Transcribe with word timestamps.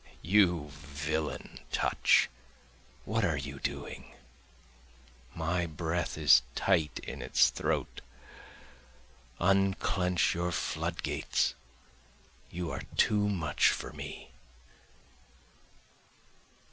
You 0.23 0.69
villain 0.71 1.59
touch! 1.71 2.27
what 3.05 3.23
are 3.23 3.37
you 3.37 3.59
doing? 3.59 4.15
my 5.35 5.67
breath 5.67 6.17
is 6.17 6.41
tight 6.55 6.97
in 7.03 7.21
its 7.21 7.51
throat, 7.51 8.01
Unclench 9.39 10.33
your 10.33 10.51
floodgates, 10.51 11.53
you 12.49 12.71
are 12.71 12.81
too 12.97 13.29
much 13.29 13.69
for 13.69 13.93
me. 13.93 14.31